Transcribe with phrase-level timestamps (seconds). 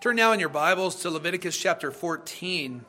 [0.00, 2.86] Turn now in your Bibles to Leviticus chapter 14,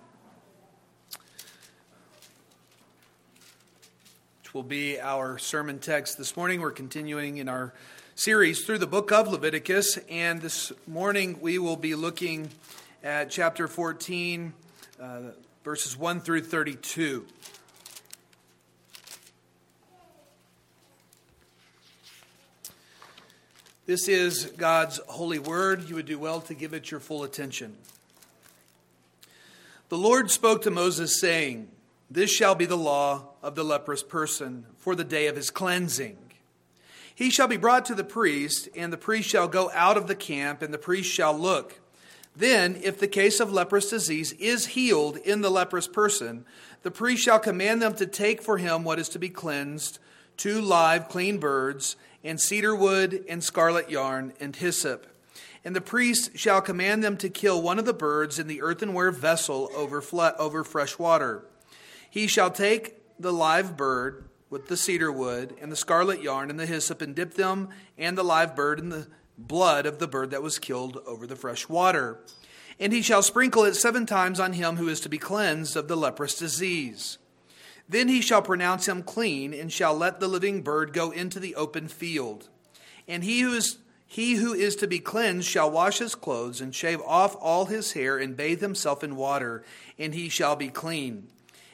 [4.40, 6.62] which will be our sermon text this morning.
[6.62, 7.74] We're continuing in our
[8.16, 12.50] series through the book of Leviticus, and this morning we will be looking
[13.04, 14.54] at chapter 14,
[15.02, 15.20] uh,
[15.66, 17.26] verses 1 through 32.
[23.88, 25.90] This is God's holy word.
[25.90, 27.76] You would do well to give it your full attention.
[29.90, 31.68] The Lord spoke to Moses, saying,
[32.10, 36.18] This shall be the law of the leprous person for the day of his cleansing.
[37.16, 40.16] He shall be brought to the priest, and the priest shall go out of the
[40.16, 41.80] camp, and the priest shall look.
[42.36, 46.46] Then, if the case of leprous disease is healed in the leprous person,
[46.84, 49.98] the priest shall command them to take for him what is to be cleansed
[50.42, 55.08] two live, clean birds and cedar wood, and scarlet yarn, and hyssop.
[55.64, 59.12] And the priest shall command them to kill one of the birds in the earthenware
[59.12, 60.04] vessel over,
[60.40, 61.46] over fresh water.
[62.10, 66.60] He shall take the live bird with the cedar wood and the scarlet yarn and
[66.60, 70.32] the hyssop, and dip them and the live bird in the blood of the bird
[70.32, 72.20] that was killed over the fresh water.
[72.80, 75.88] And he shall sprinkle it seven times on him who is to be cleansed of
[75.88, 77.18] the leprous disease.
[77.92, 81.56] Then he shall pronounce him clean, and shall let the living bird go into the
[81.56, 82.48] open field.
[83.06, 86.74] And he who is he who is to be cleansed shall wash his clothes, and
[86.74, 89.66] shave off all his hair, and bathe himself in water,
[90.00, 91.28] and he shall be clean.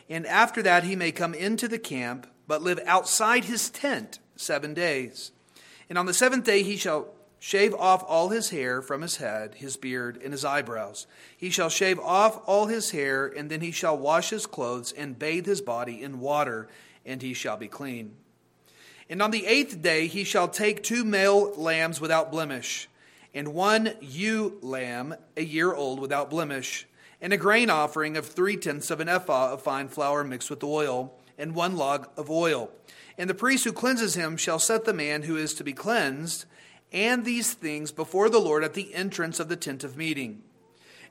[0.10, 4.74] And after that he may come into the camp, but live outside his tent seven
[4.74, 5.32] days.
[5.88, 9.56] And on the seventh day he shall shave off all his hair from his head,
[9.56, 11.08] his beard, and his eyebrows.
[11.36, 15.20] He shall shave off all his hair, and then he shall wash his clothes and
[15.20, 16.68] bathe his body in water,
[17.06, 18.16] and he shall be clean.
[19.10, 22.90] And on the eighth day he shall take two male lambs without blemish,
[23.34, 26.88] and one ewe lamb a year old without blemish,
[27.22, 30.64] and a grain offering of three tenths of an ephah of fine flour mixed with
[30.64, 32.72] oil, and one log of oil.
[33.18, 36.46] And the priest who cleanses him shall set the man who is to be cleansed
[36.92, 40.42] and these things before the Lord at the entrance of the tent of meeting.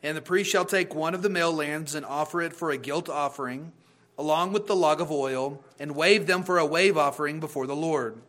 [0.02, 2.78] And the priest shall take one of the male lambs and offer it for a
[2.78, 3.72] guilt offering,
[4.18, 7.76] along with the log of oil, and wave them for a wave offering before the
[7.76, 8.20] Lord.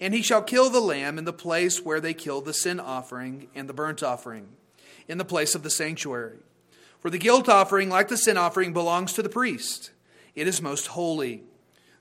[0.00, 3.48] And he shall kill the lamb in the place where they kill the sin offering
[3.54, 4.48] and the burnt offering,
[5.08, 6.38] in the place of the sanctuary.
[7.00, 9.90] For the guilt offering, like the sin offering, belongs to the priest.
[10.34, 11.42] It is most holy.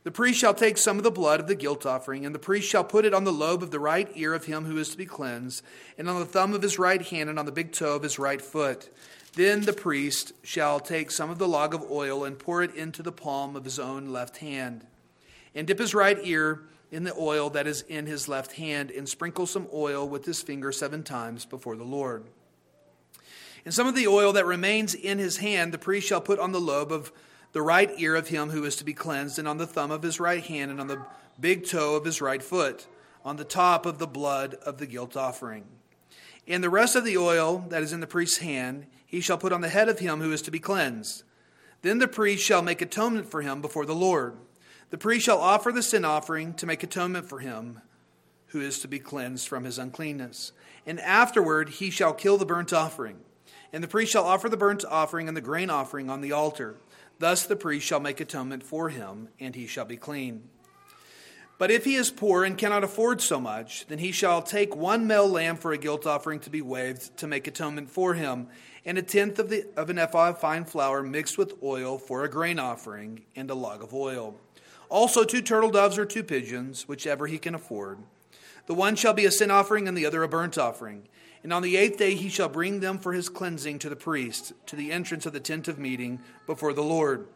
[0.07, 2.69] The priest shall take some of the blood of the guilt offering, and the priest
[2.69, 4.97] shall put it on the lobe of the right ear of him who is to
[4.97, 5.65] be cleansed,
[5.97, 8.17] and on the thumb of his right hand, and on the big toe of his
[8.17, 8.89] right foot.
[9.33, 13.03] Then the priest shall take some of the log of oil and pour it into
[13.03, 14.85] the palm of his own left hand,
[15.53, 19.09] and dip his right ear in the oil that is in his left hand, and
[19.09, 22.23] sprinkle some oil with his finger seven times before the Lord.
[23.65, 26.53] And some of the oil that remains in his hand the priest shall put on
[26.53, 27.11] the lobe of
[27.57, 30.03] the right ear of him who is to be cleansed, and on the thumb of
[30.03, 31.03] his right hand, and on the
[31.39, 32.85] big toe of his right foot,
[33.25, 35.63] on the top of the blood of the guilt offering.
[36.47, 39.51] And the rest of the oil that is in the priest's hand, he shall put
[39.51, 41.23] on the head of him who is to be cleansed.
[41.81, 44.37] Then the priest shall make atonement for him before the Lord.
[44.91, 47.81] The priest shall offer the sin offering to make atonement for him
[48.49, 50.51] who is to be cleansed from his uncleanness.
[50.85, 53.17] And afterward he shall kill the burnt offering.
[53.73, 56.77] And the priest shall offer the burnt offering and the grain offering on the altar.
[57.19, 60.49] Thus the priest shall make atonement for him, and he shall be clean.
[61.57, 65.07] But if he is poor and cannot afford so much, then he shall take one
[65.07, 68.47] male lamb for a guilt offering to be waved to make atonement for him,
[68.85, 72.23] and a tenth of, the, of an ephah of fine flour mixed with oil for
[72.23, 74.35] a grain offering, and a log of oil.
[74.89, 77.97] Also two turtle doves or two pigeons, whichever he can afford.
[78.67, 81.07] The one shall be a sin offering, and the other a burnt offering.
[81.43, 84.53] And on the eighth day he shall bring them for his cleansing to the priest,
[84.67, 87.27] to the entrance of the tent of meeting before the Lord.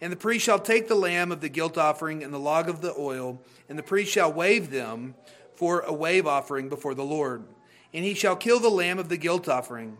[0.00, 2.80] And the priest shall take the lamb of the guilt offering and the log of
[2.80, 5.14] the oil, and the priest shall wave them
[5.54, 7.44] for a wave offering before the Lord.
[7.92, 9.98] And he shall kill the lamb of the guilt offering.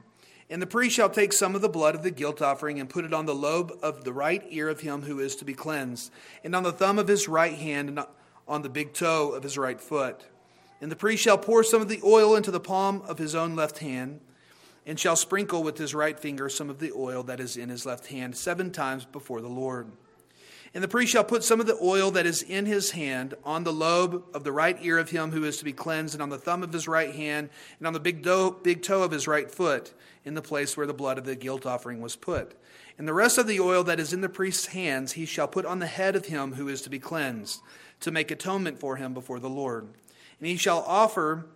[0.50, 3.04] And the priest shall take some of the blood of the guilt offering and put
[3.04, 6.12] it on the lobe of the right ear of him who is to be cleansed,
[6.44, 8.00] and on the thumb of his right hand, and
[8.46, 10.24] on the big toe of his right foot.
[10.80, 13.56] And the priest shall pour some of the oil into the palm of his own
[13.56, 14.20] left hand,
[14.86, 17.84] and shall sprinkle with his right finger some of the oil that is in his
[17.84, 19.90] left hand seven times before the Lord.
[20.74, 23.64] And the priest shall put some of the oil that is in his hand on
[23.64, 26.28] the lobe of the right ear of him who is to be cleansed, and on
[26.28, 27.48] the thumb of his right hand,
[27.78, 28.26] and on the big,
[28.62, 29.94] big toe of his right foot,
[30.24, 32.54] in the place where the blood of the guilt offering was put.
[32.98, 35.64] And the rest of the oil that is in the priest's hands he shall put
[35.64, 37.60] on the head of him who is to be cleansed,
[38.00, 39.88] to make atonement for him before the Lord.
[40.38, 41.46] And he shall offer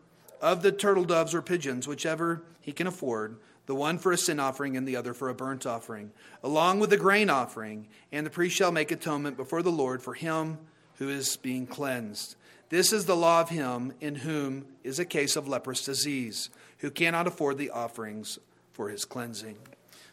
[0.40, 3.36] of the turtle doves or pigeons, whichever he can afford,
[3.66, 6.10] the one for a sin offering and the other for a burnt offering,
[6.42, 7.86] along with the grain offering.
[8.10, 10.58] And the priest shall make atonement before the Lord for him
[10.98, 12.36] who is being cleansed.
[12.68, 16.90] This is the law of him in whom is a case of leprous disease, who
[16.90, 18.38] cannot afford the offerings
[18.72, 19.58] for his cleansing.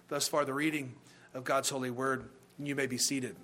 [0.09, 0.93] Thus far, the reading
[1.33, 2.29] of God's holy word.
[2.57, 3.35] You may be seated.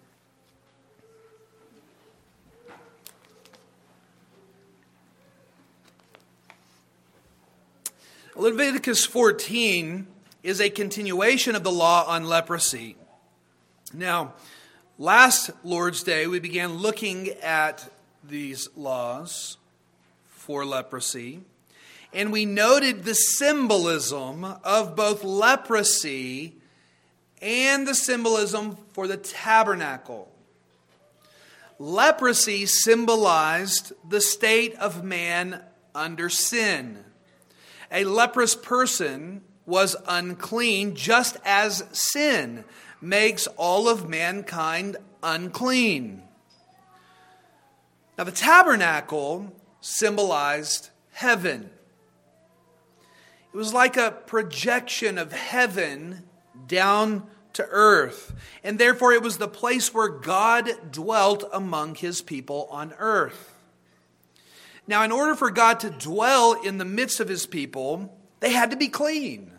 [8.38, 10.08] Leviticus 14
[10.44, 12.98] is a continuation of the law on leprosy.
[13.94, 14.34] Now,
[15.00, 17.90] last Lord's Day, we began looking at
[18.22, 19.56] these laws
[20.28, 21.44] for leprosy,
[22.12, 26.56] and we noted the symbolism of both leprosy
[27.42, 30.30] and the symbolism for the tabernacle.
[31.80, 37.06] Leprosy symbolized the state of man under sin
[37.92, 42.64] a leprous person was unclean, just as sin
[43.02, 46.24] makes all of mankind unclean.
[48.18, 51.70] Now, the tabernacle symbolized heaven.
[53.54, 56.24] It was like a projection of heaven
[56.68, 58.34] down to earth.
[58.64, 63.55] And therefore, it was the place where God dwelt among his people on earth.
[64.88, 68.72] Now, in order for God to dwell in the midst of his people, they had
[68.72, 69.52] to be clean.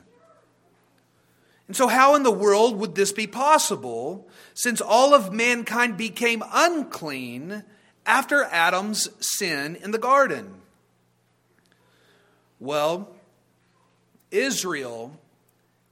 [1.66, 6.44] And so, how in the world would this be possible since all of mankind became
[6.52, 7.64] unclean
[8.04, 10.54] after Adam's sin in the garden?
[12.60, 13.08] Well,
[14.30, 15.18] Israel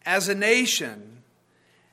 [0.07, 1.23] as a nation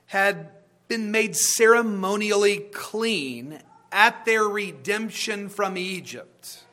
[0.08, 0.50] had
[0.88, 3.60] been made ceremonially clean
[3.92, 6.64] at their redemption from Egypt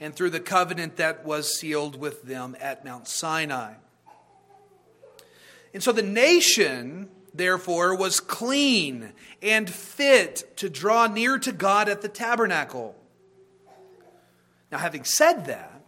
[0.00, 3.74] and through the covenant that was sealed with them at Mount Sinai.
[5.74, 9.12] And so the nation, therefore, was clean
[9.42, 12.94] and fit to draw near to God at the tabernacle.
[14.70, 15.82] Now, having said that,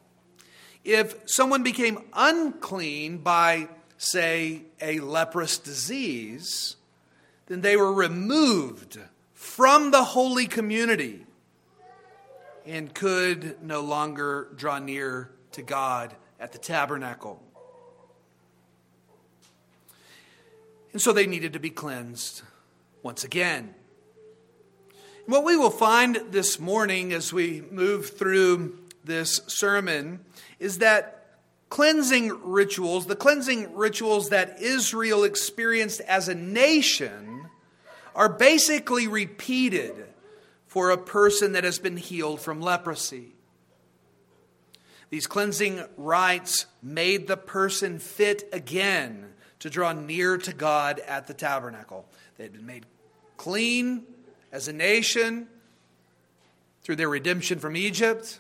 [0.85, 3.69] if someone became unclean by,
[3.99, 6.77] say, a leprous disease,
[7.47, 8.99] then they were removed
[9.35, 11.27] from the holy community
[12.67, 17.43] and could no longer draw near to God at the tabernacle.
[20.93, 22.43] And so they needed to be cleansed
[23.03, 23.75] once again.
[25.25, 30.21] And what we will find this morning as we move through this sermon
[30.59, 37.47] is that cleansing rituals, the cleansing rituals that Israel experienced as a nation,
[38.15, 39.95] are basically repeated
[40.71, 43.35] for a person that has been healed from leprosy.
[45.11, 51.35] These cleansing rites made the person fit again to draw near to God at the
[51.35, 52.09] tabernacle.
[52.37, 52.87] They had been made
[53.37, 54.05] clean
[54.53, 55.49] as a nation
[56.85, 58.39] through their redemption from Egypt.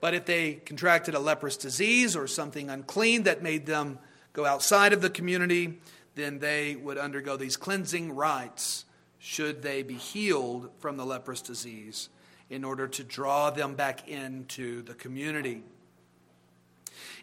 [0.00, 3.98] But if they contracted a leprous disease or something unclean that made them
[4.32, 5.78] go outside of the community,
[6.14, 8.86] then they would undergo these cleansing rites
[9.24, 12.10] should they be healed from the leprous disease
[12.50, 15.62] in order to draw them back into the community.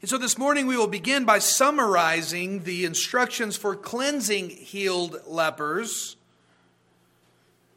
[0.01, 6.15] And so this morning we will begin by summarizing the instructions for cleansing healed lepers.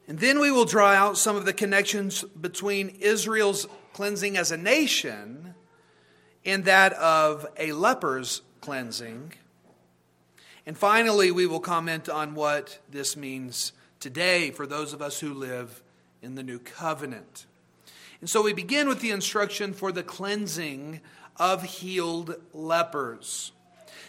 [0.09, 4.57] And then we will draw out some of the connections between Israel's cleansing as a
[4.57, 5.55] nation
[6.47, 9.35] and that of a leper's cleansing.
[10.65, 15.33] And finally, we will comment on what this means today for those of us who
[15.33, 15.83] live
[16.21, 17.47] in the new covenant.
[18.21, 21.01] And so we begin with the instruction for the cleansing
[21.39, 23.53] of healed lepers.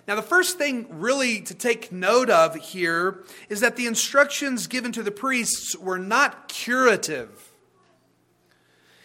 [0.06, 4.92] Now, the first thing really to take note of here is that the instructions given
[4.92, 7.54] to the priests were not curative.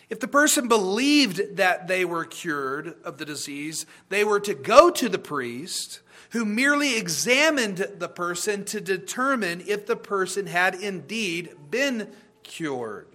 [0.09, 4.90] If the person believed that they were cured of the disease, they were to go
[4.90, 11.50] to the priest who merely examined the person to determine if the person had indeed
[11.70, 12.08] been
[12.42, 13.06] cured.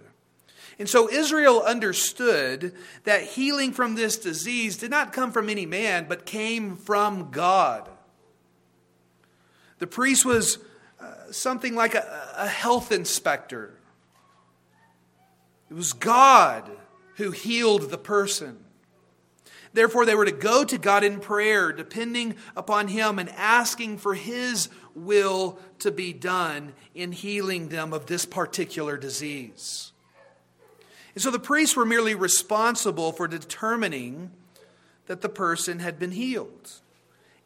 [0.78, 6.06] And so Israel understood that healing from this disease did not come from any man,
[6.08, 7.88] but came from God.
[9.78, 10.58] The priest was
[11.00, 13.72] uh, something like a, a health inspector.
[15.70, 16.70] It was God
[17.16, 18.65] who healed the person.
[19.76, 24.14] Therefore, they were to go to God in prayer, depending upon Him and asking for
[24.14, 29.92] His will to be done in healing them of this particular disease.
[31.14, 34.30] And so the priests were merely responsible for determining
[35.08, 36.80] that the person had been healed.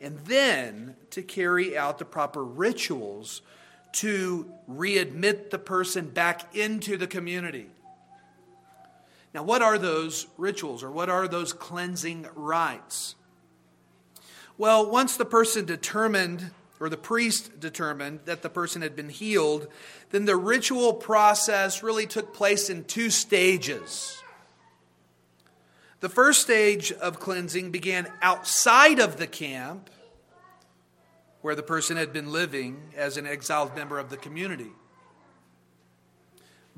[0.00, 3.42] and then to carry out the proper rituals
[3.92, 7.66] to readmit the person back into the community.
[9.32, 13.14] Now, what are those rituals or what are those cleansing rites?
[14.58, 19.68] Well, once the person determined, or the priest determined, that the person had been healed,
[20.10, 24.22] then the ritual process really took place in two stages.
[26.00, 29.90] The first stage of cleansing began outside of the camp
[31.42, 34.72] where the person had been living as an exiled member of the community.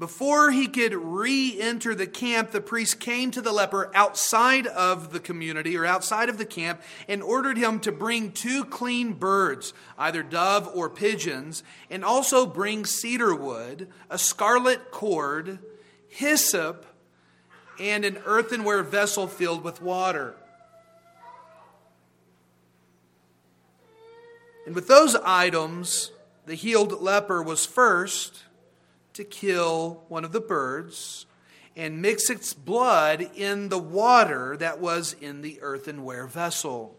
[0.02, 5.12] Before he could re enter the camp, the priest came to the leper outside of
[5.12, 9.72] the community or outside of the camp and ordered him to bring two clean birds,
[9.96, 15.60] either dove or pigeons, and also bring cedar wood, a scarlet cord,
[16.08, 16.84] hyssop,
[17.78, 20.34] and an earthenware vessel filled with water.
[24.66, 26.10] And with those items,
[26.46, 28.42] the healed leper was first
[29.14, 31.26] to kill one of the birds
[31.76, 36.96] and mix its blood in the water that was in the earthenware vessel.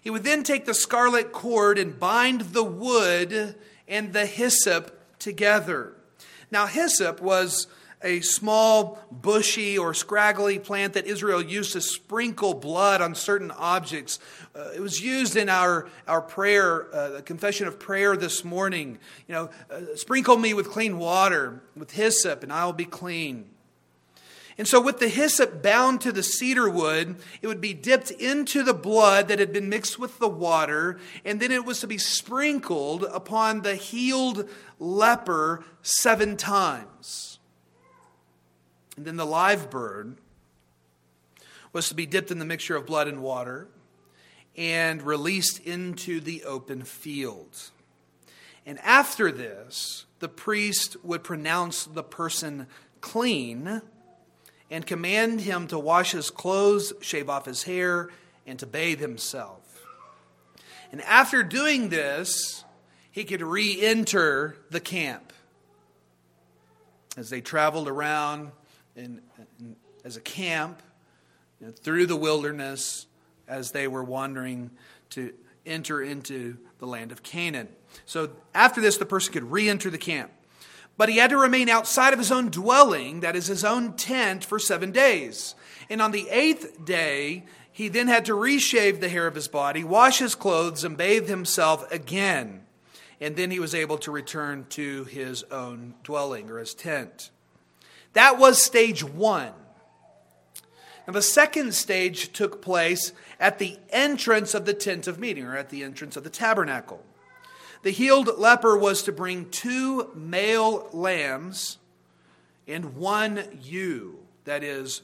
[0.00, 5.94] He would then take the scarlet cord and bind the wood and the hyssop together.
[6.50, 7.66] Now, hyssop was
[8.02, 14.18] a small, bushy, or scraggly plant that Israel used to sprinkle blood on certain objects.
[14.54, 18.98] Uh, it was used in our, our prayer, uh, the confession of prayer this morning.
[19.26, 23.50] You know, uh, sprinkle me with clean water, with hyssop, and I'll be clean.
[24.56, 28.64] And so, with the hyssop bound to the cedar wood, it would be dipped into
[28.64, 31.98] the blood that had been mixed with the water, and then it was to be
[31.98, 34.48] sprinkled upon the healed
[34.80, 37.27] leper seven times.
[38.98, 40.16] And then the live bird
[41.72, 43.68] was to be dipped in the mixture of blood and water
[44.56, 47.70] and released into the open field.
[48.66, 52.66] And after this, the priest would pronounce the person
[53.00, 53.82] clean
[54.68, 58.10] and command him to wash his clothes, shave off his hair,
[58.48, 59.86] and to bathe himself.
[60.90, 62.64] And after doing this,
[63.12, 65.32] he could re enter the camp.
[67.16, 68.50] As they traveled around,
[68.98, 69.22] in,
[69.60, 70.82] in as a camp
[71.60, 73.06] you know, through the wilderness
[73.46, 74.70] as they were wandering
[75.10, 75.32] to
[75.64, 77.68] enter into the land of Canaan.
[78.04, 80.30] So after this, the person could re enter the camp.
[80.96, 84.44] But he had to remain outside of his own dwelling, that is his own tent,
[84.44, 85.54] for seven days.
[85.88, 89.84] And on the eighth day, he then had to reshave the hair of his body,
[89.84, 92.62] wash his clothes, and bathe himself again.
[93.20, 97.30] And then he was able to return to his own dwelling or his tent.
[98.12, 99.52] That was stage one.
[101.06, 105.56] Now, the second stage took place at the entrance of the tent of meeting, or
[105.56, 107.02] at the entrance of the tabernacle.
[107.82, 111.78] The healed leper was to bring two male lambs
[112.66, 115.02] and one ewe, that is,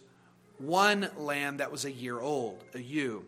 [0.59, 3.25] one lamb that was a year old, a ewe.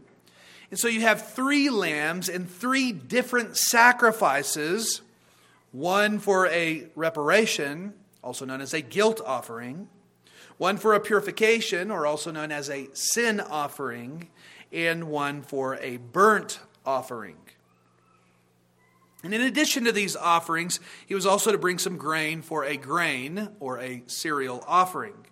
[0.71, 5.00] And so you have three lambs and three different sacrifices
[5.73, 7.92] one for a reparation,
[8.26, 9.88] also known as a guilt offering,
[10.59, 14.28] one for a purification, or also known as a sin offering,
[14.73, 17.37] and one for a burnt offering.
[19.23, 22.76] And in addition to these offerings, he was also to bring some grain for a
[22.76, 25.26] grain or a cereal offering.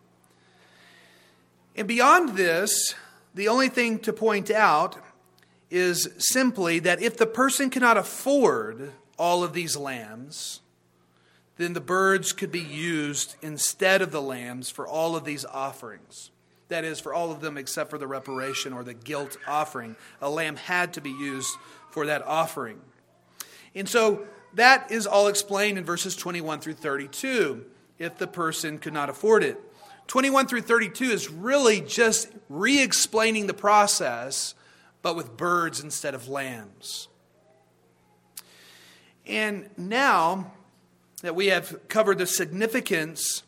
[1.74, 2.94] And beyond this,
[3.34, 4.96] the only thing to point out
[5.68, 10.60] is simply that if the person cannot afford all of these lambs,
[11.56, 16.30] then the birds could be used instead of the lambs for all of these offerings.
[16.68, 19.96] That is, for all of them except for the reparation or the guilt offering.
[20.20, 21.54] A lamb had to be used
[21.90, 22.80] for that offering.
[23.74, 27.64] And so that is all explained in verses 21 through 32
[27.98, 29.60] if the person could not afford it.
[30.06, 34.54] 21 through 32 is really just re explaining the process,
[35.02, 37.08] but with birds instead of lambs.
[39.26, 40.52] And now
[41.24, 43.42] that we have covered the significance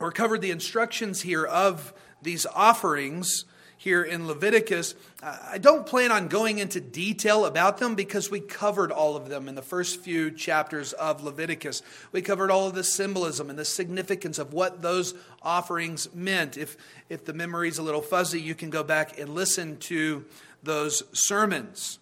[0.00, 1.92] or covered the instructions here of
[2.22, 3.44] these offerings
[3.76, 4.94] here in Leviticus.
[5.22, 9.48] I don't plan on going into detail about them because we covered all of them
[9.48, 11.82] in the first few chapters of Leviticus.
[12.12, 16.58] We covered all of the symbolism and the significance of what those offerings meant.
[16.58, 16.76] If,
[17.08, 20.26] if the memory is a little fuzzy, you can go back and listen to
[20.62, 22.00] those sermons.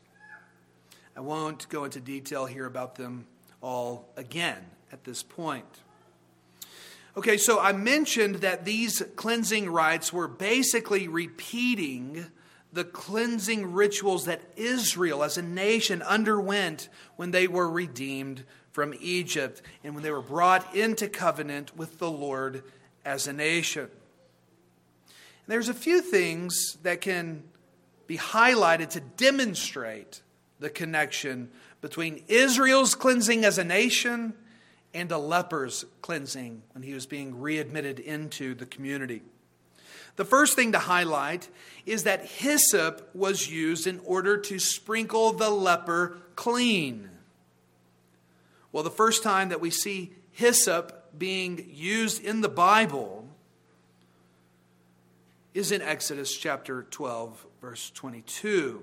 [1.16, 3.26] I won't go into detail here about them
[3.60, 5.82] all again at this point.
[7.16, 12.26] Okay, so I mentioned that these cleansing rites were basically repeating
[12.72, 19.62] the cleansing rituals that Israel as a nation underwent when they were redeemed from Egypt
[19.82, 22.62] and when they were brought into covenant with the Lord
[23.04, 23.82] as a nation.
[23.82, 23.90] And
[25.48, 27.42] there's a few things that can
[28.06, 30.22] be highlighted to demonstrate
[30.60, 34.34] the connection between Israel's cleansing as a nation
[34.94, 39.22] and a leper's cleansing when he was being readmitted into the community.
[40.16, 41.48] The first thing to highlight
[41.86, 47.08] is that hyssop was used in order to sprinkle the leper clean.
[48.72, 53.28] Well, the first time that we see hyssop being used in the Bible
[55.54, 58.82] is in Exodus chapter 12, verse 22.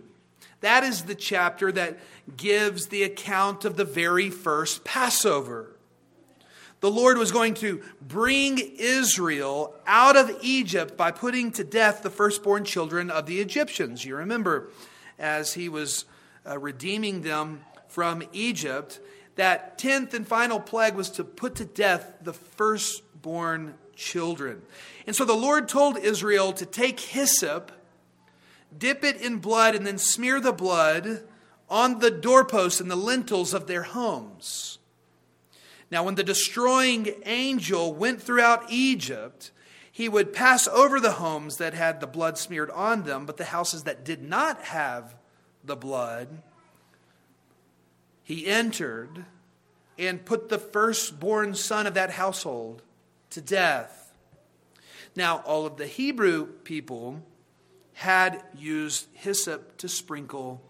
[0.62, 2.00] That is the chapter that
[2.36, 5.75] gives the account of the very first Passover.
[6.82, 12.10] The Lord was going to bring Israel out of Egypt by putting to death the
[12.10, 14.06] firstborn children of the Egyptians.
[14.06, 14.70] You remember,
[15.18, 16.06] as he was
[16.48, 19.00] uh, redeeming them from Egypt,
[19.36, 24.62] that tenth and final plague was to put to death the firstborn children.
[25.08, 27.72] And so the Lord told Israel to take hyssop
[28.78, 31.22] dip it in blood, and then smear the blood
[31.70, 34.80] on the doorposts and the lintels of their homes.
[35.92, 39.52] Now, when the destroying angel went throughout Egypt,
[39.92, 43.46] he would pass over the homes that had the blood smeared on them, but the
[43.46, 45.16] houses that did not have
[45.64, 46.42] the blood,
[48.24, 49.26] he entered
[49.98, 52.82] and put the firstborn son of that household
[53.30, 54.14] to death.
[55.16, 57.22] Now, all of the Hebrew people
[57.94, 60.62] had used hyssop to sprinkle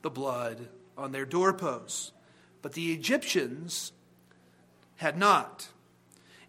[0.00, 2.12] the blood on their doorposts.
[2.62, 3.92] But the Egyptians
[5.00, 5.68] had not.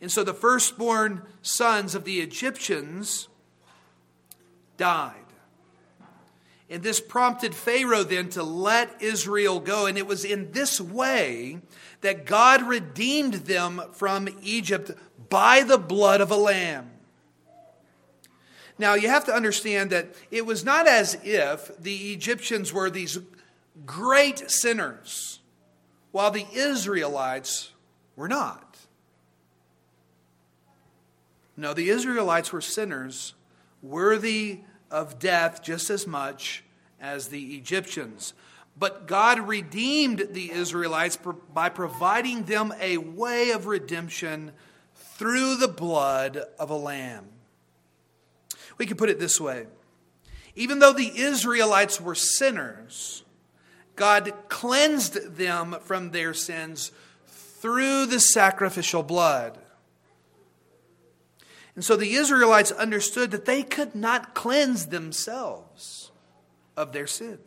[0.02, 3.30] And so the firstborn sons of the Egyptians
[4.76, 5.16] died.
[6.70, 9.86] And this prompted Pharaoh then to let Israel go.
[9.86, 11.62] And it was in this way
[12.02, 14.92] that God redeemed them from Egypt
[15.30, 16.92] by the blood of a lamb.
[18.78, 23.18] Now, you have to understand that it was not as if the Egyptians were these
[23.86, 25.40] great sinners,
[26.12, 27.72] while the Israelites
[28.16, 28.78] were not.
[31.58, 33.34] No, the Israelites were sinners,
[33.82, 36.64] worthy of death just as much
[37.00, 38.34] as the Egyptians.
[38.78, 41.18] But God redeemed the Israelites
[41.54, 44.54] by providing them a way of redemption
[44.96, 47.26] through the blood of a lamb.
[48.78, 49.68] We could put it this way
[50.56, 53.24] even though the Israelites were sinners,
[53.96, 56.92] God cleansed them from their sins
[57.62, 59.58] through the sacrificial blood.
[61.76, 66.12] And so the Israelites understood that they could not cleanse themselves
[66.76, 67.40] of their sin.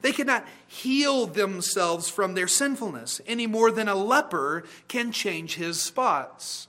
[0.00, 5.56] They could not heal themselves from their sinfulness any more than a leper can change
[5.56, 6.68] his spots.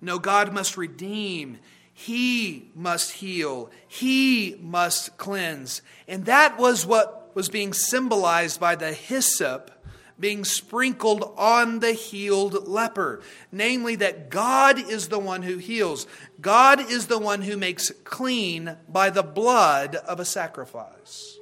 [0.00, 1.58] No, God must redeem
[1.98, 3.70] he must heal.
[3.88, 5.80] He must cleanse.
[6.06, 9.70] And that was what was being symbolized by the hyssop
[10.18, 13.22] being sprinkled on the healed leper.
[13.52, 16.06] Namely, that God is the one who heals,
[16.40, 21.38] God is the one who makes clean by the blood of a sacrifice.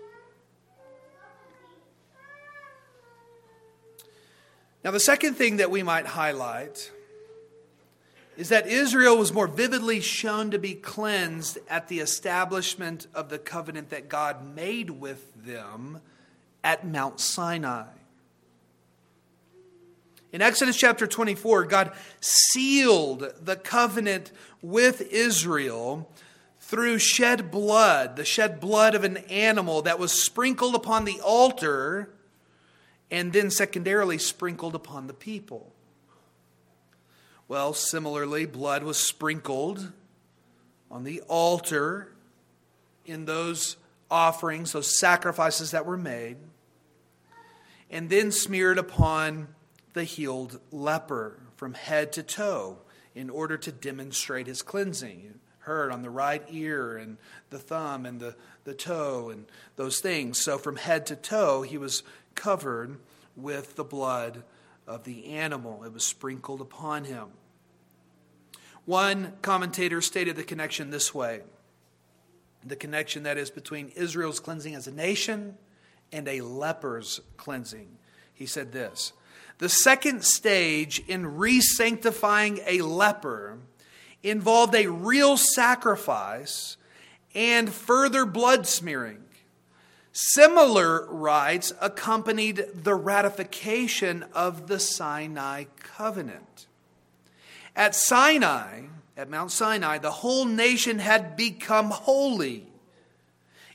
[4.84, 6.90] Now, the second thing that we might highlight
[8.36, 13.38] is that Israel was more vividly shown to be cleansed at the establishment of the
[13.38, 16.00] covenant that God made with them
[16.62, 17.86] at Mount Sinai.
[20.34, 26.10] In Exodus chapter 24, God sealed the covenant with Israel
[26.58, 32.10] through shed blood, the shed blood of an animal that was sprinkled upon the altar
[33.12, 35.70] and then secondarily sprinkled upon the people.
[37.46, 39.92] Well, similarly, blood was sprinkled
[40.90, 42.12] on the altar
[43.06, 43.76] in those
[44.10, 46.38] offerings, those sacrifices that were made,
[47.88, 49.46] and then smeared upon
[49.94, 52.78] the healed leper from head to toe
[53.14, 55.40] in order to demonstrate his cleansing.
[55.60, 57.16] Heard on the right ear and
[57.48, 60.38] the thumb and the, the toe and those things.
[60.38, 62.02] So from head to toe, he was
[62.34, 62.98] covered
[63.34, 64.42] with the blood
[64.86, 65.84] of the animal.
[65.84, 67.28] It was sprinkled upon him.
[68.84, 71.40] One commentator stated the connection this way
[72.66, 75.58] the connection that is between Israel's cleansing as a nation
[76.10, 77.98] and a leper's cleansing.
[78.32, 79.12] He said this
[79.58, 83.58] The second stage in re sanctifying a leper
[84.22, 86.76] involved a real sacrifice
[87.34, 89.24] and further blood smearing.
[90.12, 96.66] Similar rites accompanied the ratification of the Sinai covenant.
[97.74, 98.82] At Sinai,
[99.16, 102.68] at Mount Sinai, the whole nation had become holy.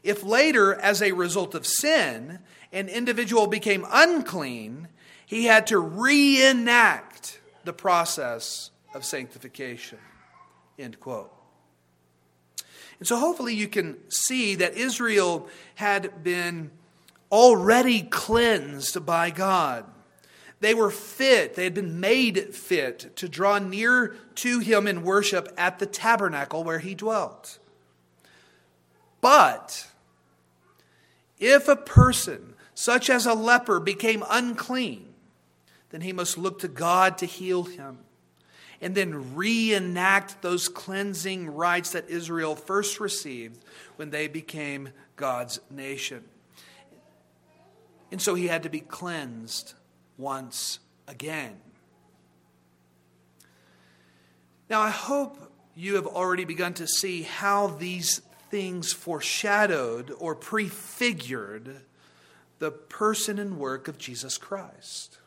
[0.01, 2.39] If later, as a result of sin,
[2.71, 4.87] an individual became unclean,
[5.29, 9.99] he had to reenact the process of sanctification.
[10.79, 11.31] End quote.
[12.97, 16.71] And so hopefully you can see that Israel had been
[17.31, 19.85] already cleansed by God.
[20.61, 25.53] They were fit, they had been made fit to draw near to Him in worship
[25.59, 27.59] at the tabernacle where He dwelt.
[29.21, 29.85] But
[31.37, 35.05] if a person, such as a leper, became unclean,
[35.89, 37.99] then he must look to God to heal him
[38.81, 43.63] and then reenact those cleansing rites that Israel first received
[43.97, 46.23] when they became God's nation.
[48.11, 49.73] And so he had to be cleansed
[50.17, 51.57] once again.
[54.69, 61.81] Now, I hope you have already begun to see how these things foreshadowed or prefigured
[62.59, 65.18] the person and work of Jesus Christ.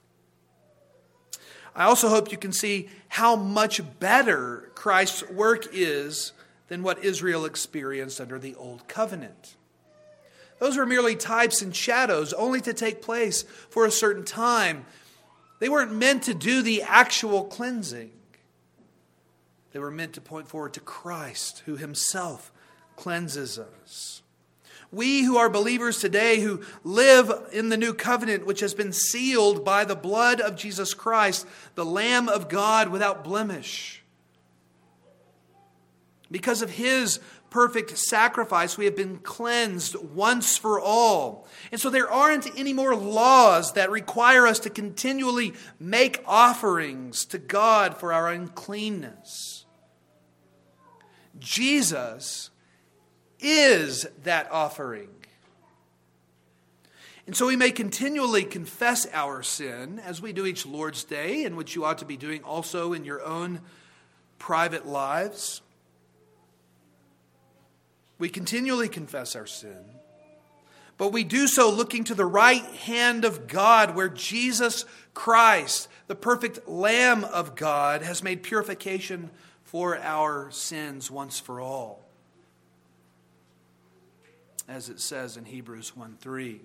[1.75, 6.33] I also hope you can see how much better Christ's work is
[6.69, 9.57] than what Israel experienced under the Old Covenant.
[10.59, 14.87] Those were merely types and shadows, only to take place for a certain time.
[15.59, 18.13] They weren't meant to do the actual cleansing.
[19.73, 22.53] They were meant to point forward to Christ, who himself
[22.97, 24.22] cleanses us.
[24.93, 29.65] We who are believers today, who live in the new covenant, which has been sealed
[29.65, 34.03] by the blood of Jesus Christ, the Lamb of God without blemish.
[36.31, 41.47] Because of his perfect sacrifice, we have been cleansed once for all.
[41.71, 47.39] And so there aren't any more laws that require us to continually make offerings to
[47.39, 49.67] God for our uncleanness.
[51.39, 52.51] Jesus
[53.43, 55.09] is that offering.
[57.27, 61.57] And so we may continually confess our sin as we do each Lord's Day, and
[61.57, 63.61] which you ought to be doing also in your own
[64.39, 65.63] private lives.
[68.19, 69.85] We continually confess our sin,
[70.99, 76.15] but we do so looking to the right hand of God, where Jesus Christ, the
[76.15, 79.31] perfect Lamb of God, has made purification
[79.65, 82.03] for our sins once for all
[84.69, 86.61] as it says in Hebrews 1 3.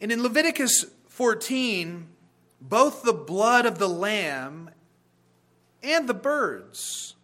[0.00, 2.08] And in Leviticus 14,
[2.60, 4.70] both the blood of the lamb
[5.82, 7.14] and the birds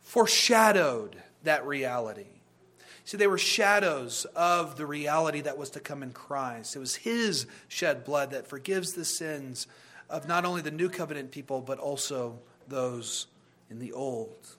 [0.00, 2.26] foreshadowed that reality.
[3.04, 6.76] See, they were shadows of the reality that was to come in Christ.
[6.76, 9.66] It was His shed blood that forgives the sins
[10.08, 13.26] of not only the new covenant people, but also those
[13.70, 14.56] in the old.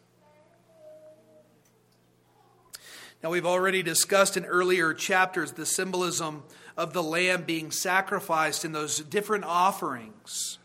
[3.24, 6.44] Now, we've already discussed in earlier chapters the symbolism
[6.76, 10.60] of the lamb being sacrificed in those different offerings.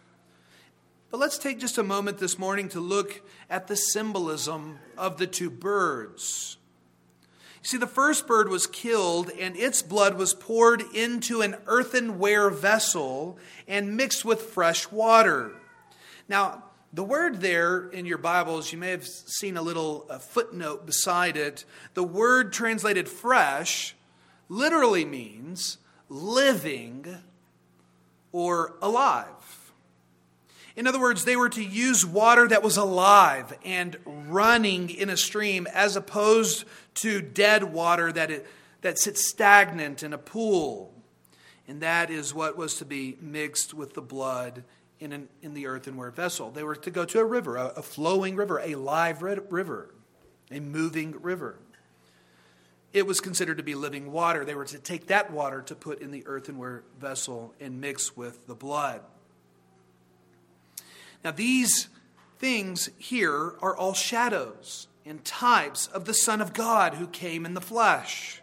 [1.12, 5.26] But let's take just a moment this morning to look at the symbolism of the
[5.28, 6.56] two birds.
[7.62, 12.50] You see, the first bird was killed, and its blood was poured into an earthenware
[12.50, 15.52] vessel and mixed with fresh water.
[16.28, 16.64] Now,
[16.98, 21.36] the word there in your Bibles, you may have seen a little a footnote beside
[21.36, 21.64] it.
[21.94, 23.94] The word translated fresh
[24.48, 27.06] literally means living
[28.32, 29.70] or alive.
[30.74, 35.16] In other words, they were to use water that was alive and running in a
[35.16, 38.46] stream as opposed to dead water that, it,
[38.80, 40.92] that sits stagnant in a pool.
[41.68, 44.64] And that is what was to be mixed with the blood
[45.00, 46.50] in, an, in the earthenware vessel.
[46.50, 49.94] They were to go to a river, a, a flowing river, a live river,
[50.50, 51.58] a moving river.
[52.92, 54.44] It was considered to be living water.
[54.44, 58.46] They were to take that water to put in the earthenware vessel and mix with
[58.46, 59.02] the blood.
[61.24, 61.88] Now, these
[62.38, 67.54] things here are all shadows and types of the Son of God who came in
[67.54, 68.40] the flesh.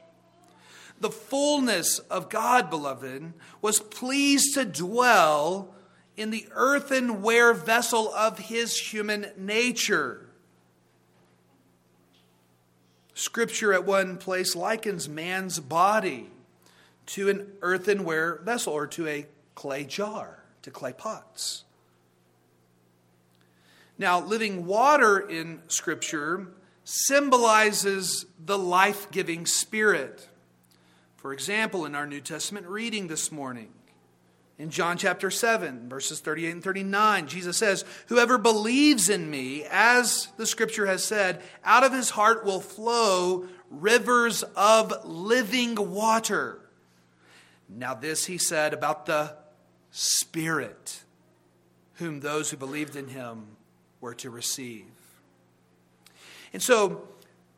[1.00, 5.75] The fullness of God, beloved, was pleased to dwell
[6.18, 10.26] in the earthenware vessel of his human nature.
[13.14, 16.30] Scripture at one place likens man's body
[17.08, 19.26] to an earthenware vessel or to a
[19.56, 21.64] clay jar, to clay pots.
[23.98, 26.48] Now, living water in Scripture
[26.84, 30.28] symbolizes the life giving Spirit.
[31.16, 33.70] For example, in our New Testament reading this morning,
[34.58, 40.30] in John chapter 7, verses 38 and 39, Jesus says, Whoever believes in me, as
[40.38, 46.60] the scripture has said, out of his heart will flow rivers of living water.
[47.68, 49.36] Now, this he said about the
[49.92, 51.04] Spirit,
[51.96, 53.48] whom those who believed in him
[54.00, 54.86] were to receive.
[56.54, 57.08] And so,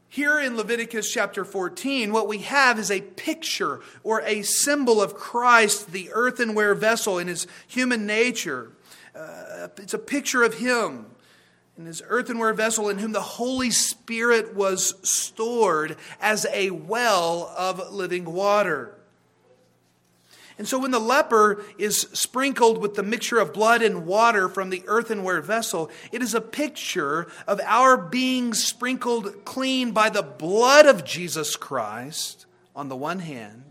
[0.10, 5.14] here in Leviticus chapter 14, what we have is a picture or a symbol of
[5.16, 8.72] Christ, the earthenware vessel in his human nature.
[9.14, 11.08] Uh, it's a picture of him
[11.78, 17.92] in his earthenware vessel in whom the Holy Spirit was stored as a well of
[17.92, 18.97] living water.
[20.58, 24.72] And so when the leper is sprinkled with the mixture of blood and water from
[24.72, 30.88] the earthenware vessel, it is a picture of our being sprinkled clean by the blood
[30.88, 33.64] of Jesus Christ on the one hand,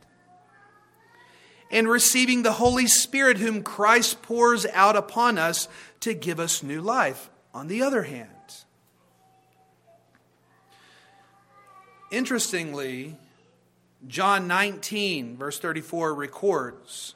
[1.71, 5.69] and receiving the Holy Spirit, whom Christ pours out upon us
[6.01, 8.31] to give us new life on the other hand.
[12.13, 13.17] Interestingly,
[14.07, 17.15] John 19, verse 34, records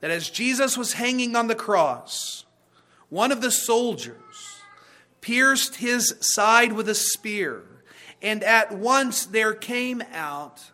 [0.00, 2.44] that as Jesus was hanging on the cross,
[3.08, 4.62] one of the soldiers
[5.20, 7.64] pierced his side with a spear,
[8.22, 10.70] and at once there came out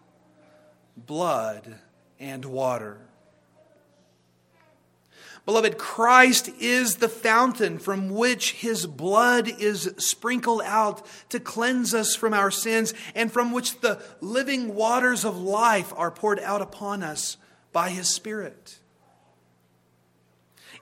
[0.96, 1.76] blood
[2.18, 2.98] and water.
[5.46, 12.16] Beloved, Christ is the fountain from which his blood is sprinkled out to cleanse us
[12.16, 17.02] from our sins and from which the living waters of life are poured out upon
[17.02, 17.36] us
[17.72, 18.78] by his Spirit.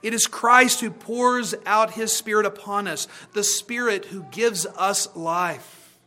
[0.01, 5.13] It is Christ who pours out his Spirit upon us, the Spirit who gives us
[5.13, 5.97] life.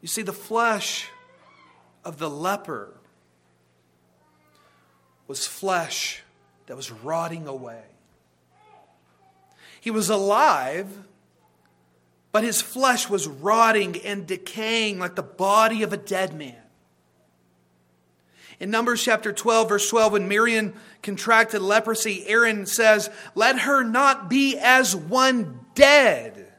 [0.00, 1.08] You see, the flesh
[2.04, 2.94] of the leper
[5.26, 6.22] was flesh
[6.66, 7.82] that was rotting away.
[9.80, 11.06] He was alive,
[12.32, 16.56] but his flesh was rotting and decaying like the body of a dead man.
[18.60, 24.30] In Numbers chapter 12, verse 12, when Miriam contracted leprosy, Aaron says, Let her not
[24.30, 26.52] be as one dead,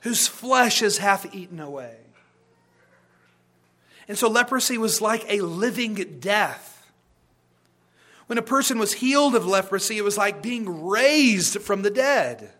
[0.00, 1.96] whose flesh is half eaten away.
[4.08, 6.72] And so leprosy was like a living death.
[8.26, 12.52] When a person was healed of leprosy, it was like being raised from the dead,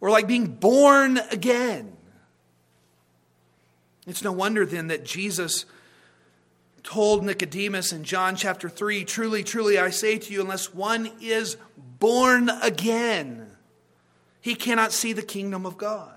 [0.00, 1.96] or like being born again.
[4.06, 5.64] It's no wonder then that Jesus
[6.82, 11.56] told Nicodemus in John chapter 3 Truly, truly, I say to you, unless one is
[11.98, 13.50] born again,
[14.42, 16.13] he cannot see the kingdom of God.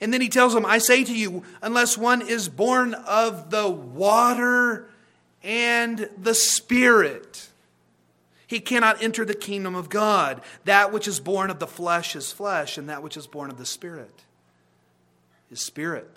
[0.00, 3.68] And then he tells them, I say to you, unless one is born of the
[3.68, 4.90] water
[5.42, 7.48] and the Spirit,
[8.46, 10.42] he cannot enter the kingdom of God.
[10.64, 13.58] That which is born of the flesh is flesh, and that which is born of
[13.58, 14.24] the Spirit
[15.50, 16.10] is spirit.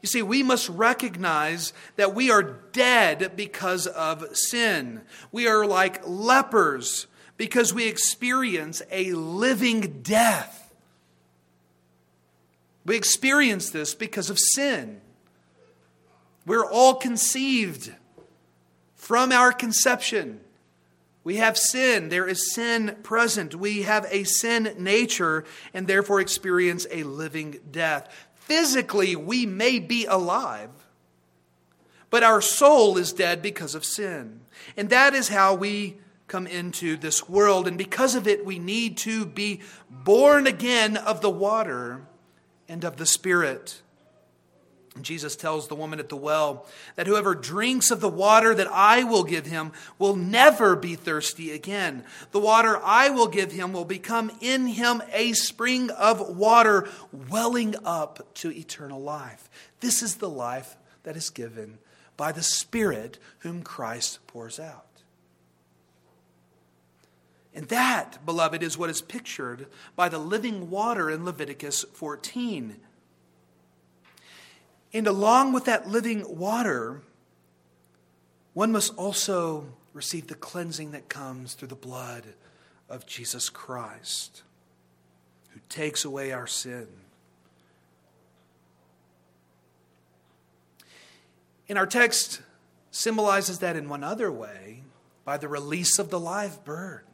[0.00, 5.02] You see, we must recognize that we are dead because of sin.
[5.30, 10.61] We are like lepers because we experience a living death.
[12.84, 15.00] We experience this because of sin.
[16.44, 17.92] We're all conceived
[18.96, 20.40] from our conception.
[21.24, 22.08] We have sin.
[22.08, 23.54] There is sin present.
[23.54, 28.08] We have a sin nature and therefore experience a living death.
[28.34, 30.70] Physically, we may be alive,
[32.10, 34.40] but our soul is dead because of sin.
[34.76, 37.68] And that is how we come into this world.
[37.68, 42.02] And because of it, we need to be born again of the water
[42.72, 43.82] and of the Spirit.
[45.02, 49.04] Jesus tells the woman at the well that whoever drinks of the water that I
[49.04, 52.02] will give him will never be thirsty again.
[52.30, 56.88] The water I will give him will become in him a spring of water
[57.30, 59.50] welling up to eternal life.
[59.80, 61.78] This is the life that is given
[62.16, 64.91] by the Spirit whom Christ pours out.
[67.54, 72.76] And that, beloved, is what is pictured by the living water in Leviticus 14.
[74.94, 77.02] And along with that living water,
[78.54, 82.24] one must also receive the cleansing that comes through the blood
[82.88, 84.42] of Jesus Christ,
[85.50, 86.88] who takes away our sin.
[91.68, 92.42] And our text
[92.90, 94.82] symbolizes that in one other way
[95.24, 97.04] by the release of the live bird.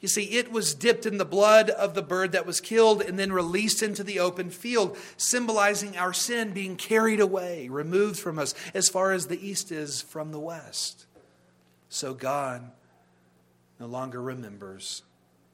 [0.00, 3.18] You see, it was dipped in the blood of the bird that was killed and
[3.18, 8.54] then released into the open field, symbolizing our sin being carried away, removed from us
[8.74, 11.06] as far as the east is from the west.
[11.88, 12.70] So God
[13.78, 15.02] no longer remembers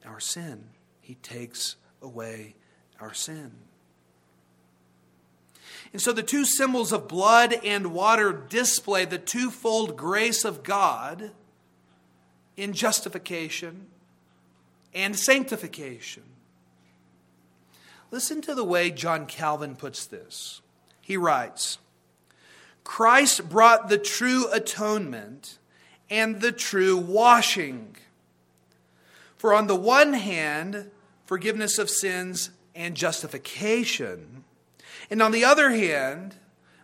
[0.05, 0.65] our sin,
[1.01, 2.55] He takes away
[2.99, 3.51] our sin.
[5.91, 11.31] And so the two symbols of blood and water display the twofold grace of God
[12.57, 13.87] in justification
[14.93, 16.23] and sanctification.
[18.11, 20.61] Listen to the way John Calvin puts this.
[21.01, 21.79] He writes
[22.83, 25.57] Christ brought the true atonement
[26.09, 27.95] and the true washing.
[29.37, 30.91] For on the one hand,
[31.25, 34.43] forgiveness of sins and justification,
[35.09, 36.35] and on the other hand,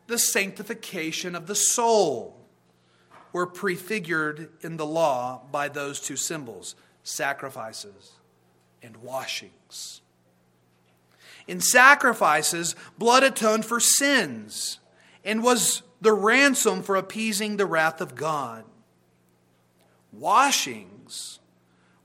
[0.07, 2.35] the sanctification of the soul
[3.31, 6.75] were prefigured in the law by those two symbols
[7.09, 8.13] sacrifices
[8.81, 10.01] and washings.
[11.47, 14.79] In sacrifices, blood atoned for sins
[15.25, 18.63] and was the ransom for appeasing the wrath of God.
[20.11, 21.39] Washings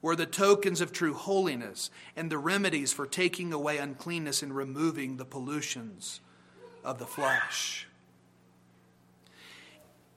[0.02, 5.16] were the tokens of true holiness and the remedies for taking away uncleanness and removing
[5.16, 6.20] the pollutions
[6.82, 7.86] of the flesh.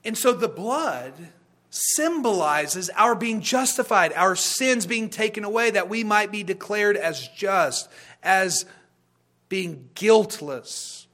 [0.04, 1.34] And so the blood
[1.70, 7.28] symbolizes our being justified, our sins being taken away, that we might be declared as
[7.30, 7.90] just,
[8.24, 8.66] as
[9.50, 11.08] being guiltless,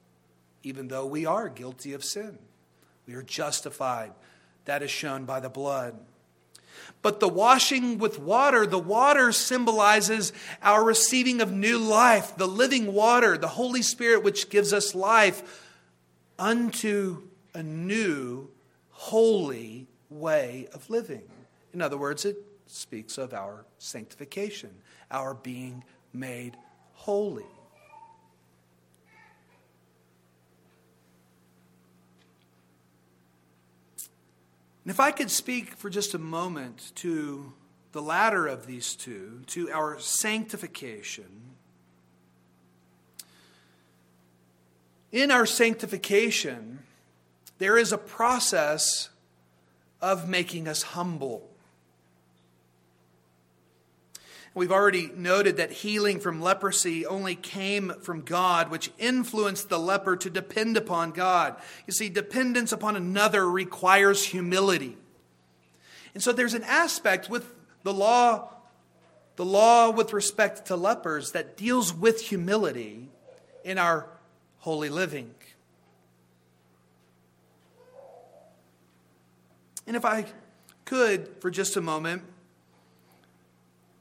[0.63, 2.37] even though we are guilty of sin.
[3.07, 4.13] We are justified.
[4.65, 5.97] That is shown by the blood.
[7.01, 12.93] But the washing with water, the water symbolizes our receiving of new life, the living
[12.93, 15.61] water, the Holy Spirit, which gives us life
[16.39, 18.49] unto a new,
[18.89, 19.87] holy
[20.19, 21.29] way of living.
[21.73, 24.69] In other words, it speaks of our sanctification,
[25.11, 26.55] our being made
[26.93, 27.45] holy.
[34.83, 37.53] And if I could speak for just a moment to
[37.93, 41.55] the latter of these two, to our sanctification,
[45.11, 46.79] in our sanctification,
[47.59, 49.09] there is a process
[50.03, 51.49] of making us humble.
[54.53, 60.17] We've already noted that healing from leprosy only came from God, which influenced the leper
[60.17, 61.55] to depend upon God.
[61.87, 64.97] You see, dependence upon another requires humility.
[66.13, 67.51] And so there's an aspect with
[67.83, 68.49] the law,
[69.37, 73.09] the law with respect to lepers, that deals with humility
[73.63, 74.07] in our
[74.59, 75.33] holy living.
[79.85, 80.25] And if I
[80.85, 82.23] could, for just a moment,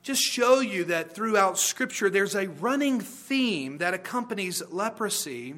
[0.02, 5.54] just show you that throughout Scripture there's a running theme that accompanies leprosy.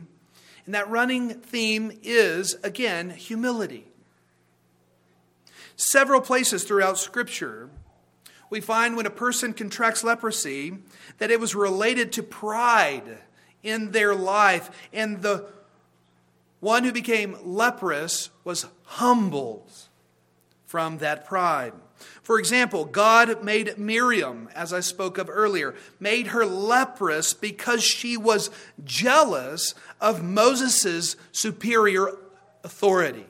[0.66, 3.87] And that running theme is, again, humility.
[5.76, 7.68] Several places throughout Scripture,
[8.48, 10.78] we find when a person contracts leprosy
[11.18, 13.18] that it was related to pride
[13.62, 14.70] in their life.
[14.92, 15.46] And the
[16.60, 19.84] one who became leprous was humbled
[20.74, 21.72] from that pride.
[22.24, 28.16] For example, God made Miriam, as I spoke of earlier, made her leprous because she
[28.16, 28.50] was
[28.82, 32.08] jealous of Moses' superior
[32.64, 33.26] authority.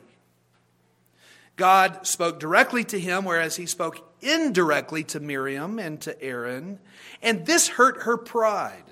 [1.56, 6.78] God spoke directly to him, whereas he spoke indirectly to Miriam and to Aaron,
[7.20, 8.84] and this hurt her pride.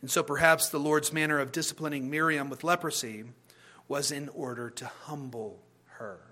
[0.00, 3.22] And so perhaps the Lord's manner of disciplining Miriam with leprosy
[3.86, 6.31] was in order to humble her.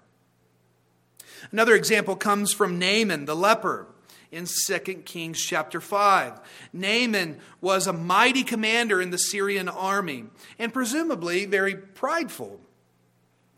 [1.53, 3.87] Another example comes from Naaman the leper
[4.33, 6.41] in 2 Kings chapter 5.
[6.73, 10.25] Naaman was a mighty commander in the Syrian army
[10.59, 12.61] and presumably very prideful.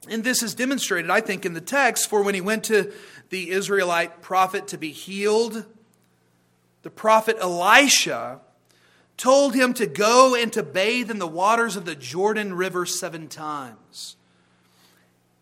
[0.09, 2.93] And this is demonstrated, I think, in the text, for when he went to
[3.29, 5.65] the Israelite prophet to be healed,
[6.83, 8.41] the prophet Elisha
[9.17, 13.29] told him to go and to bathe in the waters of the Jordan River seven
[13.29, 14.17] times.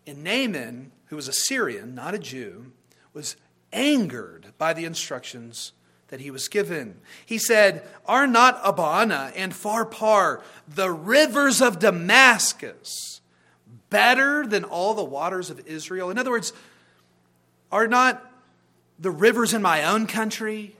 [0.06, 2.70] And Naaman who was a Syrian, not a Jew,
[3.12, 3.36] was
[3.72, 5.72] angered by the instructions
[6.08, 7.00] that he was given.
[7.26, 13.20] He said, Are not Abana and Pharpar, the rivers of Damascus,
[13.90, 16.10] better than all the waters of Israel?
[16.10, 16.52] In other words,
[17.72, 18.24] are not
[19.00, 20.76] the rivers in my own country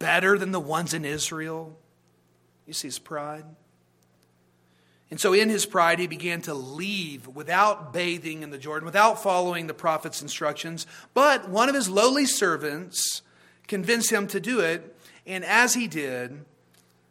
[0.00, 1.76] better than the ones in Israel?
[2.66, 3.44] You see his pride.
[5.10, 9.20] And so, in his pride, he began to leave without bathing in the Jordan, without
[9.20, 10.86] following the prophet's instructions.
[11.14, 13.22] But one of his lowly servants
[13.66, 14.96] convinced him to do it.
[15.26, 16.44] And as he did,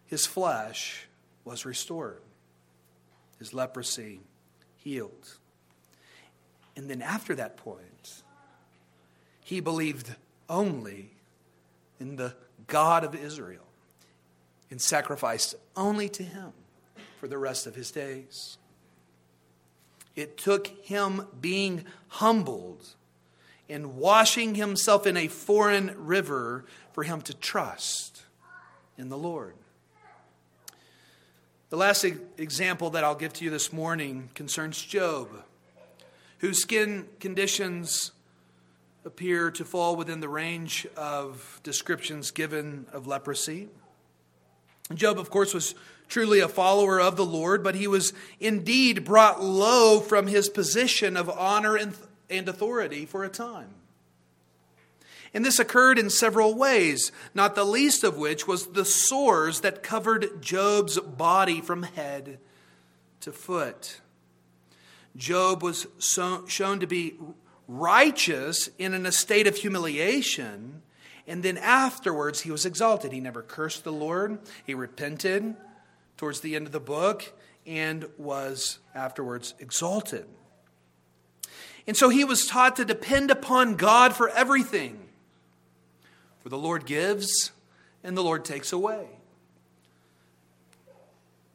[0.06, 1.08] his flesh
[1.43, 2.22] was restored,
[3.38, 4.22] his leprosy
[4.78, 5.36] healed.
[6.78, 8.24] And then, after that point,
[9.43, 10.16] he believed
[10.47, 11.12] only
[12.00, 12.34] in the
[12.68, 13.66] God of Israel
[14.72, 16.54] and sacrificed only to him
[17.20, 18.57] for the rest of his days.
[20.15, 22.95] It took him being humbled
[23.70, 28.24] and washing himself in a foreign river for him to trust
[28.97, 29.53] in the Lord.
[31.70, 32.03] The last
[32.38, 35.30] example that I'll give to you this morning concerns Job,
[36.39, 38.11] whose skin conditions
[39.05, 43.67] appear to fall within the range of descriptions given of leprosy.
[44.93, 45.76] Job, of course, was
[46.10, 51.16] truly a follower of the Lord, but he was indeed brought low from his position
[51.16, 51.95] of honor and,
[52.30, 53.70] and authority for a time.
[55.34, 59.84] And this occurred in several ways, not the least of which was the sores that
[59.84, 62.39] covered Job's body from head
[63.22, 64.01] to foot.
[65.16, 67.14] Job was so, shown to be
[67.68, 70.82] righteous in an estate of humiliation,
[71.28, 73.12] and then afterwards he was exalted.
[73.12, 75.55] He never cursed the Lord, he repented
[76.20, 77.32] towards the end of the book
[77.65, 80.26] and was afterwards exalted.
[81.88, 84.99] And so he was taught to depend upon God for everything.
[86.41, 87.51] For the Lord gives
[88.03, 89.07] and the Lord takes away.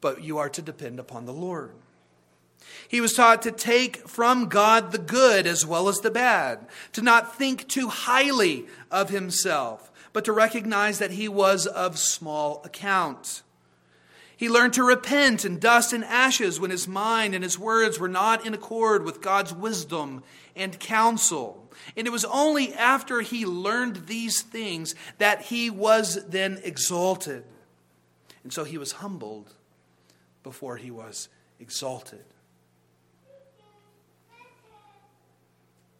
[0.01, 1.75] But you are to depend upon the Lord.
[2.87, 7.03] He was taught to take from God the good as well as the bad, to
[7.03, 13.43] not think too highly of himself, but to recognize that he was of small account.
[14.37, 18.09] He learned to repent in dust and ashes when his mind and his words were
[18.09, 20.23] not in accord with God's wisdom
[20.55, 21.71] and counsel.
[21.95, 27.43] And it was only after he learned these things that he was then exalted.
[28.43, 29.53] And so he was humbled
[30.43, 31.29] before he was
[31.59, 32.25] exalted.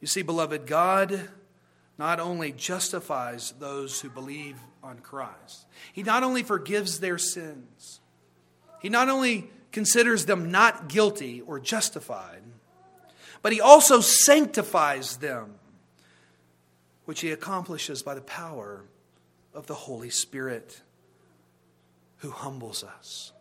[0.01, 1.29] You see, beloved, God
[1.97, 8.01] not only justifies those who believe on Christ, He not only forgives their sins,
[8.86, 12.43] He not only considers them not guilty or justified,
[13.41, 15.55] but He also sanctifies them,
[17.05, 18.83] which He accomplishes by the power
[19.55, 20.83] of the Holy Spirit
[22.17, 23.31] who humbles us.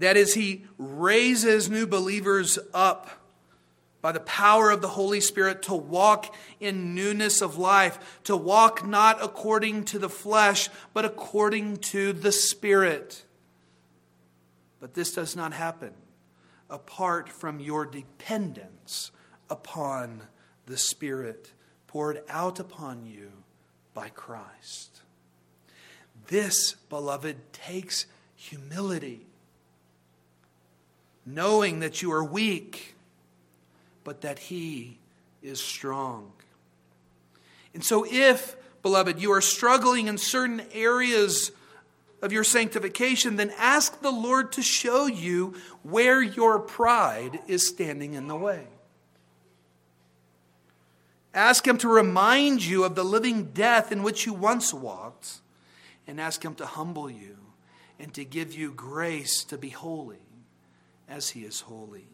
[0.00, 3.08] That is, He raises new believers up
[4.02, 8.86] by the power of the Holy Spirit to walk in newness of life, to walk
[8.86, 13.22] not according to the flesh, but according to the Spirit.
[14.80, 15.92] But this does not happen
[16.68, 19.10] apart from your dependence
[19.48, 20.22] upon
[20.66, 21.52] the Spirit
[21.86, 23.30] poured out upon you
[23.94, 25.00] by Christ.
[26.26, 29.26] This, beloved, takes humility,
[31.24, 32.96] knowing that you are weak
[34.06, 34.98] but that He
[35.42, 36.30] is strong.
[37.74, 41.50] And so, if, beloved, you are struggling in certain areas
[42.22, 48.14] of your sanctification, then ask the Lord to show you where your pride is standing
[48.14, 48.66] in the way.
[51.34, 55.40] Ask Him to remind you of the living death in which you once walked,
[56.06, 57.36] and ask Him to humble you
[57.98, 60.18] and to give you grace to be holy
[61.08, 62.08] as He is holy.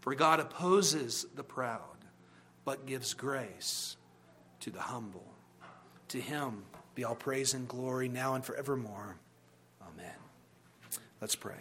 [0.00, 1.80] For God opposes the proud,
[2.64, 3.96] but gives grace
[4.60, 5.34] to the humble.
[6.08, 6.64] To him
[7.00, 9.16] be all praise and glory now and forevermore.
[9.80, 10.12] Amen.
[11.18, 11.56] Let's pray.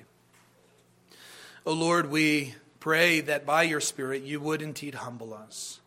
[1.66, 5.80] O Lord, we pray that by your Spirit you would indeed humble us,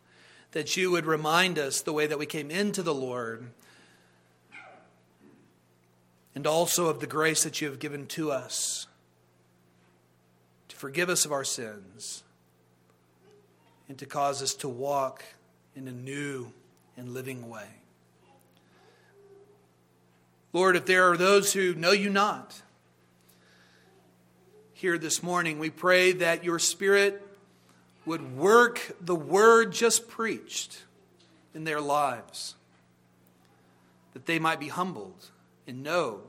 [0.53, 3.51] that you would remind us the way that we came into the Lord,
[6.33, 8.87] and also of the grace that you have given to us
[10.69, 12.23] to forgive us of our sins
[13.87, 15.23] and to cause us to walk
[15.75, 16.51] in a new
[16.97, 17.67] and living way.
[20.53, 22.61] Lord, if there are those who know you not
[24.73, 27.25] here this morning, we pray that your Spirit
[28.05, 30.83] would work the word just preached
[31.55, 32.53] in their lives,
[34.13, 35.31] that they might be humbled
[35.65, 36.21] and know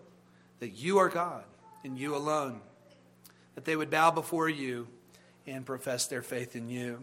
[0.61, 1.45] that you are God
[1.85, 2.61] and you alone,
[3.57, 4.87] that they would bow before you
[5.47, 7.03] and profess their faith in you.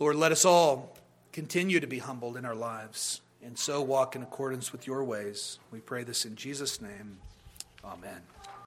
[0.00, 0.96] Lord, let us all
[1.30, 5.58] continue to be humbled in our lives and so walk in accordance with your ways.
[5.70, 7.18] We pray this in Jesus' name.
[7.84, 8.20] Amen.